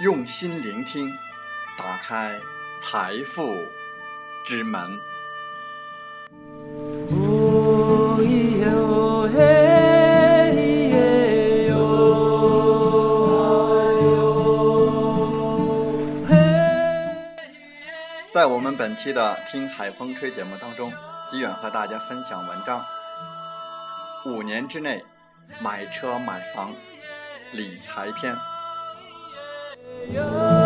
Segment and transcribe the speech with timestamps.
[0.00, 1.12] 用心聆听，
[1.76, 2.38] 打开
[2.80, 3.52] 财富
[4.44, 4.88] 之门。
[18.32, 20.92] 在我们本期的《听海风吹》节目当中，
[21.28, 22.86] 吉远和大家分享文章：
[24.26, 25.04] 五年之内
[25.60, 26.72] 买车买房
[27.50, 28.36] 理财篇。
[30.10, 30.57] Yeah.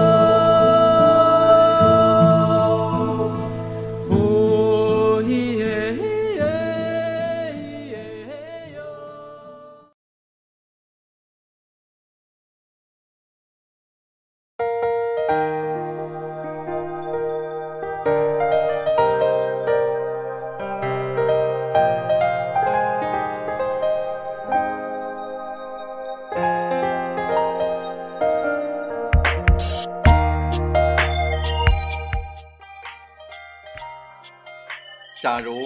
[35.32, 35.62] 假如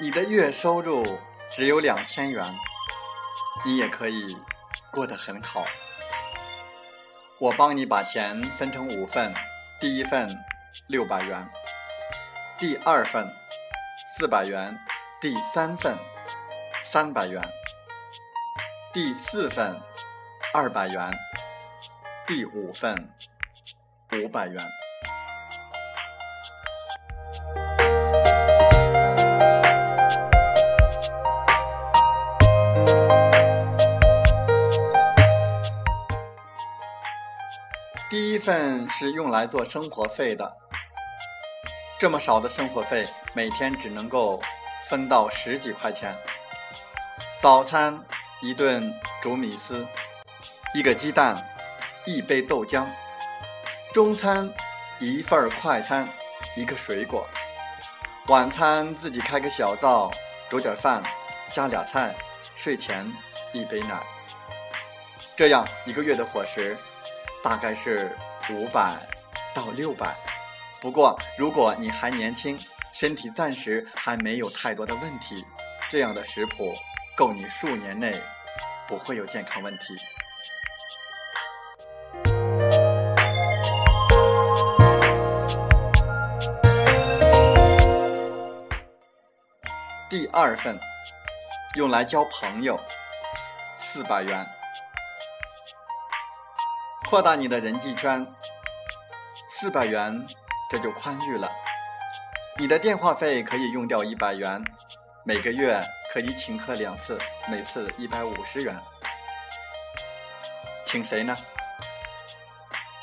[0.00, 1.06] 你的月收入
[1.48, 2.44] 只有两千元，
[3.64, 4.36] 你也可以
[4.90, 5.64] 过得很好。
[7.38, 9.32] 我帮你把钱分成五份：
[9.78, 10.28] 第一份
[10.88, 11.48] 六百元，
[12.58, 13.32] 第二份
[14.18, 14.76] 四百元，
[15.20, 15.96] 第三份
[16.82, 17.40] 三百元，
[18.92, 19.80] 第四份
[20.52, 21.16] 二百元，
[22.26, 23.08] 第五份
[24.16, 24.79] 五百元。
[38.40, 40.52] 份是用来做生活费的，
[41.98, 44.40] 这么少的生活费，每天只能够
[44.88, 46.16] 分到十几块钱。
[47.40, 48.02] 早餐
[48.42, 48.92] 一顿
[49.22, 49.86] 煮米丝，
[50.74, 51.36] 一个鸡蛋，
[52.06, 52.86] 一杯豆浆；
[53.92, 54.52] 中餐
[54.98, 56.08] 一份快餐，
[56.56, 57.24] 一个水果；
[58.26, 60.10] 晚餐自己开个小灶，
[60.48, 61.02] 煮点饭，
[61.50, 62.12] 加俩菜；
[62.56, 63.06] 睡前
[63.52, 64.02] 一杯奶。
[65.36, 66.76] 这样一个月的伙食。
[67.42, 68.14] 大概是
[68.48, 68.96] 五百
[69.54, 70.16] 到六百，
[70.80, 72.58] 不过如果你还年轻，
[72.92, 75.44] 身体暂时还没有太多的问题，
[75.88, 76.74] 这样的食谱
[77.16, 78.20] 够你数年内
[78.88, 79.94] 不会有健康问题。
[90.08, 90.76] 第二份
[91.76, 92.78] 用来交朋友，
[93.78, 94.44] 四百元。
[97.10, 98.24] 扩大你的人际圈，
[99.48, 100.24] 四百元
[100.70, 101.50] 这就宽裕了。
[102.56, 104.62] 你的电话费可以用掉一百元，
[105.24, 107.18] 每个月可以请客两次，
[107.48, 108.80] 每次一百五十元。
[110.84, 111.36] 请谁呢？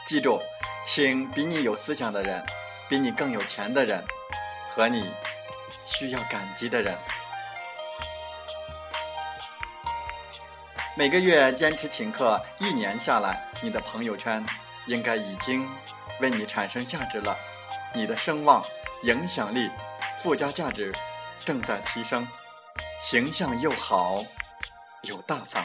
[0.06, 0.42] 记住，
[0.86, 2.42] 请比你有思想的人，
[2.88, 4.02] 比你更有钱的人，
[4.70, 5.12] 和你
[5.86, 6.98] 需要感激的人。
[10.98, 14.44] 每个月坚持请客，一年下来，你的朋友圈
[14.88, 15.70] 应该已经
[16.20, 17.38] 为你产生价值了。
[17.94, 18.64] 你的声望、
[19.04, 19.70] 影响力、
[20.20, 20.92] 附加价值
[21.38, 22.28] 正在提升，
[23.00, 24.24] 形象又好
[25.04, 25.64] 又大方。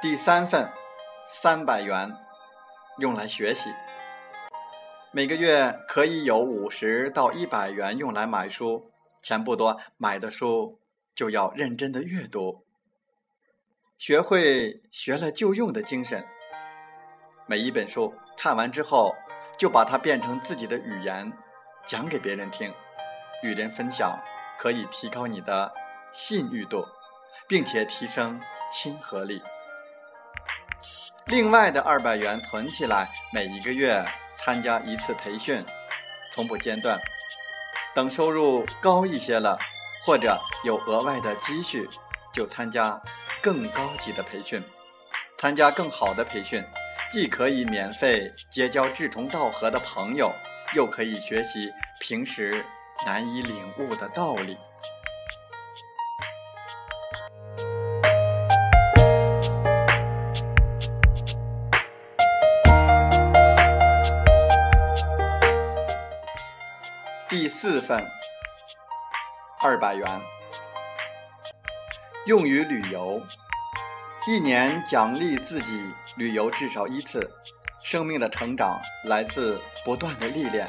[0.00, 0.70] 第三份，
[1.28, 2.16] 三百元，
[2.98, 3.74] 用来学习。
[5.16, 8.90] 每个月可以有五十到一百元用来买书，
[9.22, 10.80] 钱不多，买的书
[11.14, 12.66] 就要认真的阅读，
[13.96, 16.26] 学会学了就用的精神。
[17.46, 19.14] 每一本书看完之后，
[19.56, 21.32] 就把它变成自己的语言，
[21.86, 22.74] 讲给别人听，
[23.44, 24.18] 与人分享，
[24.58, 25.72] 可以提高你的
[26.12, 26.84] 信誉度，
[27.46, 29.40] 并且提升亲和力。
[31.28, 34.04] 另外的二百元存起来，每一个月
[34.36, 35.64] 参加一次培训，
[36.32, 36.98] 从不间断。
[37.94, 39.58] 等收入高一些了，
[40.04, 41.88] 或者有额外的积蓄，
[42.32, 43.00] 就参加
[43.40, 44.62] 更高级的培训。
[45.38, 46.64] 参加更好的培训，
[47.10, 50.32] 既可以免费结交志同道合的朋友，
[50.74, 51.70] 又可以学习
[52.00, 52.64] 平时
[53.06, 54.56] 难以领悟的道理。
[67.64, 68.06] 四份，
[69.58, 70.06] 二百元，
[72.26, 73.22] 用于旅游，
[74.28, 75.82] 一年奖励自己
[76.16, 77.26] 旅游至少一次。
[77.82, 80.68] 生命的成长来自不断的历练。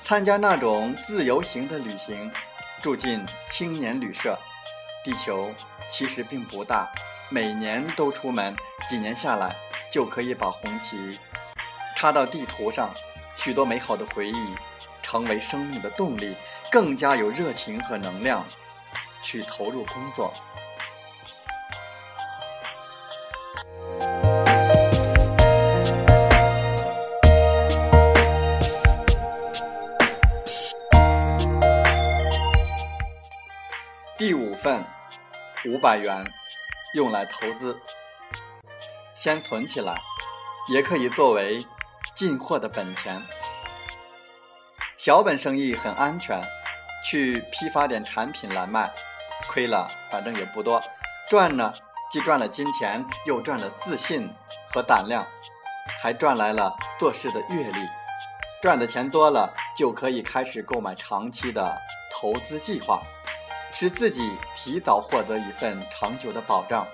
[0.00, 2.32] 参加那种自由行的旅行，
[2.80, 4.34] 住进青年旅社。
[5.04, 5.52] 地球
[5.90, 6.90] 其实并不大，
[7.28, 8.56] 每年都出门，
[8.88, 9.54] 几年下来
[9.92, 11.20] 就可以把红旗
[11.94, 12.90] 插到地图上。
[13.36, 14.56] 许多美好的回忆。
[15.10, 16.36] 成为生命的动力，
[16.70, 18.44] 更加有热情和能量
[19.22, 20.30] 去投入工作。
[34.18, 34.84] 第五份
[35.64, 36.22] 五百元
[36.92, 37.80] 用来投资，
[39.14, 39.96] 先存起来，
[40.70, 41.64] 也可以作为
[42.14, 43.22] 进货的本钱。
[45.08, 46.38] 小本生意很安全，
[47.02, 48.92] 去批发点产品来卖，
[49.50, 50.78] 亏了反正也不多，
[51.26, 51.72] 赚呢
[52.10, 54.28] 既赚了金钱，又赚了自信
[54.70, 55.26] 和胆量，
[56.02, 57.88] 还赚来了做事的阅历。
[58.60, 61.74] 赚的钱多了，就可以开始购买长期的
[62.12, 63.00] 投资计划，
[63.72, 66.86] 使自己提早获得一份长久的保障，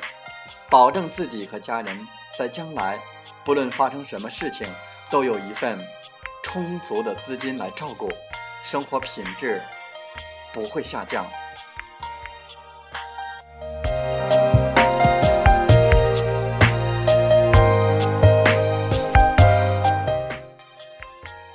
[0.70, 2.06] 保证自己和家人
[2.38, 2.96] 在将来
[3.42, 4.72] 不论发生什么事情，
[5.10, 5.84] 都有一份。
[6.44, 8.08] 充足的资金来照顾，
[8.62, 9.60] 生活品质
[10.52, 11.26] 不会下降。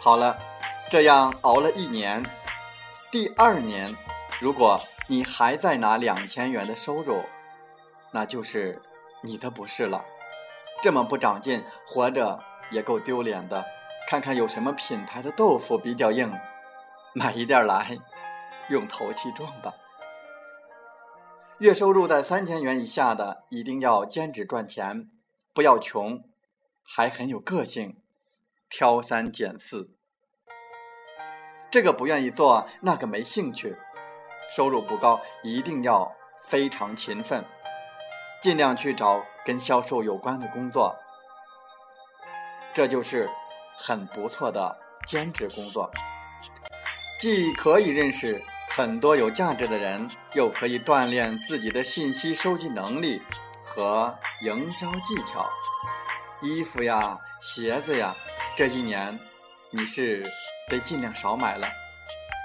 [0.02, 0.38] 好了，
[0.90, 2.26] 这样熬了一年，
[3.10, 3.96] 第二年，
[4.42, 4.78] 如果
[5.08, 7.24] 你还在拿两千元的收入，
[8.12, 8.82] 那就是
[9.22, 10.04] 你的不是了。
[10.82, 13.64] 这么不长进，活着也够丢脸的。
[14.10, 16.34] 看看有什么品牌的豆腐比较硬，
[17.14, 17.96] 买一袋来，
[18.68, 19.72] 用头气撞吧。
[21.60, 25.12] 月收入在三千元以下的，一定要兼职赚钱，
[25.54, 26.24] 不要穷，
[26.84, 28.02] 还很有个性，
[28.68, 29.92] 挑三拣四。
[31.70, 33.78] 这个不愿意做，那个没兴趣。
[34.50, 36.12] 收入不高，一定要
[36.42, 37.46] 非常勤奋，
[38.42, 40.98] 尽量去找跟销售有关的工作。
[42.74, 43.30] 这就是。
[43.82, 45.90] 很不错的兼职工作，
[47.18, 53.22] 既可以认识很多有价值的人，又可以锻炼自己的信息收集能力
[53.64, 55.50] 和营销技巧。
[56.42, 58.14] 衣服呀、鞋子呀，
[58.58, 59.18] 这一年
[59.72, 60.26] 你是
[60.68, 61.66] 得尽量少买了，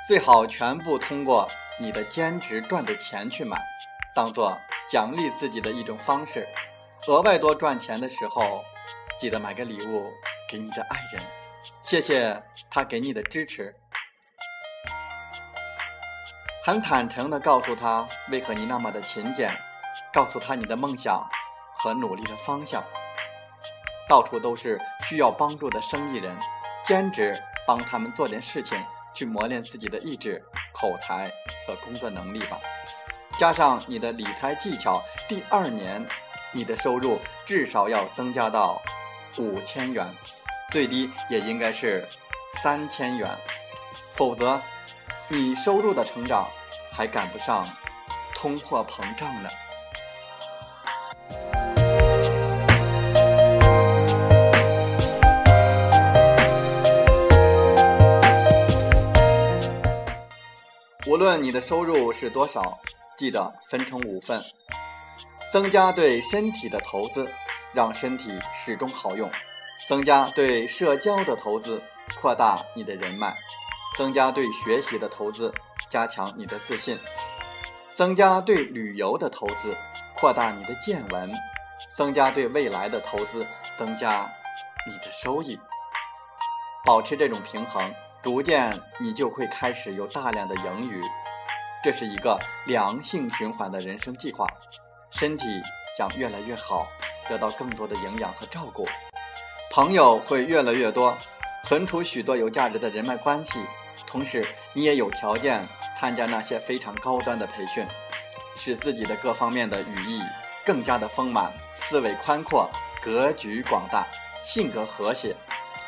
[0.07, 1.49] 最好全部通过
[1.81, 3.61] 你的兼职赚的钱去买，
[4.15, 4.57] 当做
[4.89, 6.49] 奖励自己的一种方式。
[7.09, 8.65] 额外多赚钱的时候，
[9.19, 10.13] 记得买个礼物。
[10.47, 11.23] 给你的爱人，
[11.83, 12.41] 谢谢
[12.71, 13.75] 他给你的支持，
[16.63, 19.51] 很坦诚的告诉他为何你那么的勤俭，
[20.13, 21.27] 告诉他你的梦想
[21.79, 22.85] 和努力的方向。
[24.07, 24.79] 到处都是
[25.09, 26.37] 需要帮助的生意人，
[26.85, 27.35] 兼职
[27.67, 28.79] 帮他们做点事情，
[29.15, 30.41] 去磨练自己的意志、
[30.73, 31.33] 口才
[31.67, 32.59] 和工作能力吧。
[33.39, 36.07] 加上你的理财技巧，第二年
[36.53, 38.81] 你的收入至少要增加到。
[39.39, 40.07] 五千元，
[40.71, 42.07] 最低也应该是
[42.63, 43.37] 三千元，
[44.13, 44.61] 否则
[45.29, 46.49] 你收入的成长
[46.93, 47.67] 还赶不上
[48.35, 49.49] 通货膨胀呢。
[61.07, 62.79] 无论你的收入是多少，
[63.17, 64.41] 记得分成五份，
[65.53, 67.29] 增加对身体的投资。
[67.75, 69.31] 让身体始终好用，
[69.89, 71.83] 增加对社交的投资，
[72.21, 73.35] 扩大你的人脉；
[73.99, 75.53] 增加对学习的投资，
[75.91, 76.97] 加强你的自信；
[77.95, 79.77] 增加对旅游的投资，
[80.15, 81.31] 扩大你的见闻；
[81.95, 84.33] 增加对未来的投资，增加
[84.87, 85.59] 你的收益。
[86.85, 91.03] 保持这种平衡，逐渐你就会开始有大量的盈余。
[91.83, 94.47] 这是一个良性循环的人生计划，
[95.11, 95.45] 身体
[95.97, 96.87] 将越来越好，
[97.29, 98.87] 得到更多的营养和照顾，
[99.71, 101.17] 朋友会越来越多，
[101.65, 103.65] 存储许多有价值的人脉关系，
[104.07, 105.67] 同时你也有条件
[105.99, 107.87] 参加那些非常高端的培训，
[108.57, 110.21] 使自己的各方面的羽翼
[110.65, 112.71] 更加的丰满，思维宽阔，
[113.03, 114.07] 格局广大，
[114.43, 115.35] 性格和谐，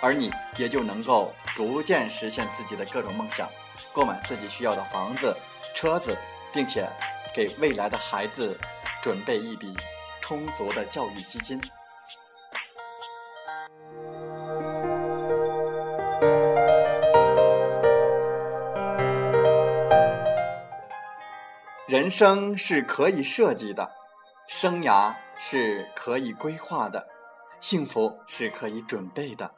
[0.01, 3.49] 而你也就能够逐渐实现自己的各种梦想。
[3.93, 5.37] 购买自己需要的房子、
[5.75, 6.17] 车子，
[6.51, 6.89] 并且
[7.35, 8.59] 给未来的孩子
[9.03, 9.75] 准备一笔
[10.27, 11.61] 充足的教育基金。
[21.87, 23.93] 人生是可以设计的，
[24.49, 27.07] 生涯是可以规划的，
[27.61, 29.53] 幸福是可以准备的。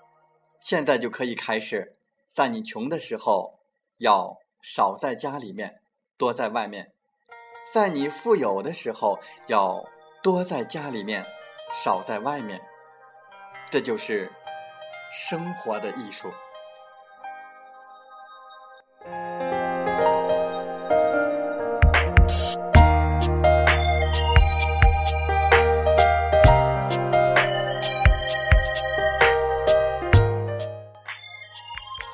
[0.60, 1.96] 现在就可以开始，
[2.28, 3.56] 在你穷的时候。
[4.00, 5.80] 要少在家里面，
[6.16, 6.84] 多在外面；
[7.72, 9.84] 在你富有的时候，要
[10.22, 11.24] 多在家里面，
[11.84, 12.60] 少在外面。
[13.70, 14.32] 这就是
[15.12, 16.32] 生活的艺术。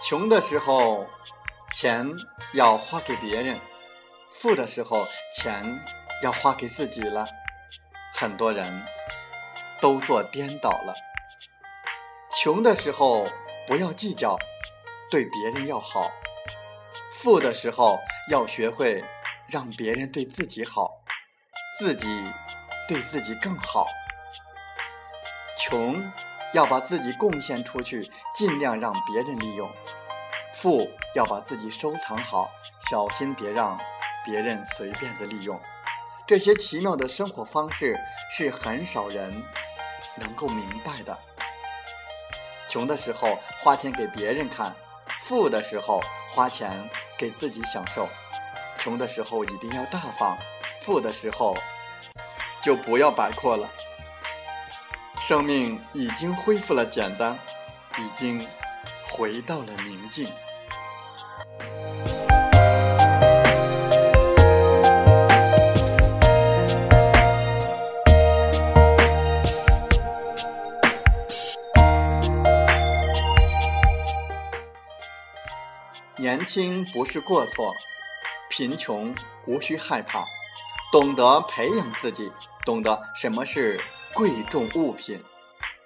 [0.06, 1.06] 穷的时候。
[1.76, 2.08] 钱
[2.52, 3.58] 要花给别人，
[4.30, 5.04] 富的时候
[5.36, 5.84] 钱
[6.22, 7.26] 要花给自己了。
[8.16, 8.86] 很多人
[9.80, 10.94] 都做颠倒了。
[12.30, 13.26] 穷的时候
[13.66, 14.36] 不要计较，
[15.10, 16.02] 对别人要好；
[17.12, 17.98] 富的时候
[18.30, 19.04] 要学会
[19.48, 21.02] 让别人对自己好，
[21.78, 22.06] 自己
[22.86, 23.84] 对自己更好。
[25.58, 26.00] 穷
[26.52, 29.68] 要把自己贡献出去，尽量让别人利用。
[30.52, 32.48] 富要把自己收藏好，
[32.88, 33.76] 小心别让
[34.24, 35.60] 别人随便的利用。
[36.26, 38.00] 这些奇妙的生活方式
[38.30, 39.42] 是很少人
[40.18, 41.16] 能够明白的。
[42.66, 44.74] 穷的时候花钱给别人看，
[45.22, 46.00] 富的时候
[46.30, 46.88] 花钱
[47.18, 48.08] 给自己享受。
[48.78, 50.38] 穷的时候一定要大方，
[50.82, 51.54] 富的时候
[52.62, 53.70] 就不要摆阔了。
[55.20, 57.38] 生命已经恢复了简单，
[57.98, 58.46] 已经
[59.10, 60.26] 回到了宁静。
[76.24, 77.70] 年轻不是过错，
[78.48, 79.14] 贫穷
[79.46, 80.24] 无需害怕，
[80.90, 82.32] 懂得培养自己，
[82.64, 83.78] 懂得什么是
[84.14, 85.22] 贵重物品，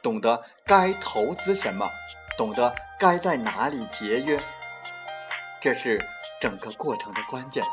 [0.01, 1.91] 懂得该投资什么，
[2.37, 4.39] 懂得该在哪里节约，
[5.61, 6.01] 这是
[6.41, 7.65] 整个过程的关键。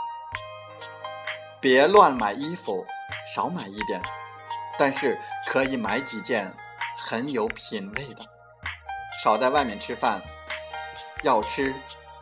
[1.62, 2.84] 别乱买衣服，
[3.32, 4.02] 少买一点，
[4.76, 6.52] 但是可以买几件
[6.98, 8.26] 很有品味的。
[9.24, 10.20] 少在外面吃饭，
[11.22, 11.72] 要吃。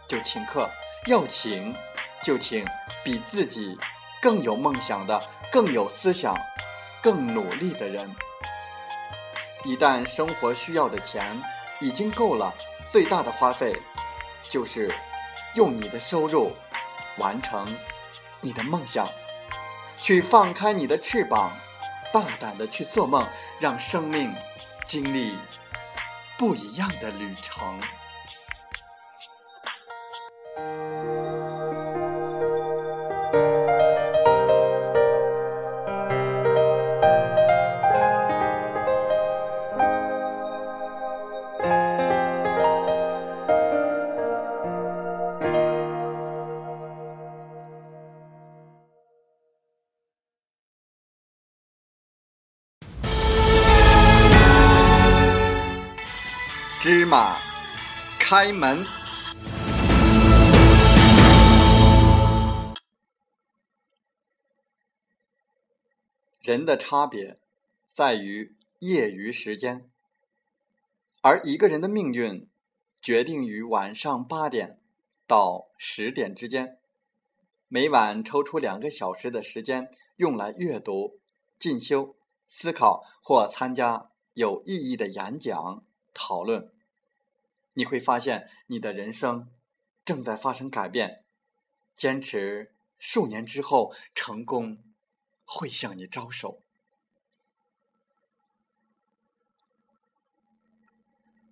[0.08, 0.70] 就请客，
[1.08, 1.76] 要请
[2.22, 2.66] 就请
[3.04, 3.78] 比自己
[4.22, 6.36] 更有梦想的、更有思想、
[7.02, 8.16] 更努力的人。
[9.64, 11.42] 一旦生活需要的钱
[11.80, 12.54] 已经够了，
[12.92, 13.74] 最大的花费
[14.42, 14.94] 就是
[15.56, 16.52] 用你的收入
[17.18, 17.66] 完成
[18.42, 19.08] 你的梦想，
[19.96, 21.58] 去放开你的翅膀，
[22.12, 23.26] 大胆的去做梦，
[23.60, 24.36] 让生命
[24.86, 25.38] 经历
[26.38, 27.80] 不一样的旅程。
[56.84, 57.38] 芝麻
[58.20, 59.03] 开门。
[66.44, 67.40] 人的差别
[67.94, 69.90] 在于业余时间，
[71.22, 72.50] 而一个人的命运
[73.02, 74.78] 决定于晚上八点
[75.26, 76.80] 到十点之间。
[77.70, 81.22] 每晚抽出两个小时的时间，用来阅读、
[81.58, 82.18] 进修、
[82.50, 85.86] 思考或参加有意义的演讲。
[86.14, 86.74] 讨论，
[87.76, 89.48] 你会发现你的人生
[90.04, 91.24] 正在发生改变。
[91.96, 94.84] 坚持数年之后，成功
[95.46, 96.62] 会向你招手。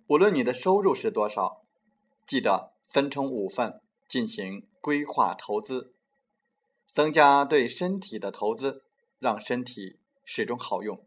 [0.08, 1.62] 无论你的收入是多少，
[2.26, 5.94] 记得分成五份进行规划投资，
[6.86, 8.84] 增加对身体的投资，
[9.18, 10.98] 让身体始终好用；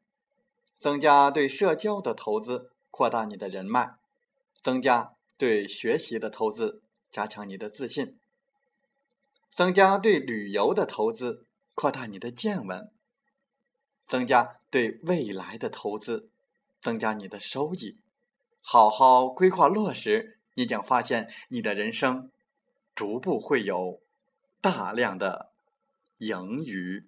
[0.80, 4.00] 增加对社交的投资，扩大你的人脉；
[4.63, 8.15] 增加对学习的投资，加强你的自信；
[9.51, 11.45] 增加对旅游的投资，
[11.75, 12.89] 扩大你的见闻；
[14.08, 16.29] 增加对未来的投资，
[16.82, 18.00] 增加你的收益。
[18.62, 22.32] 好好规划落实，你将发现你的人生
[22.96, 24.01] 逐步会有
[24.60, 25.51] 大量的
[26.17, 27.08] 盈余。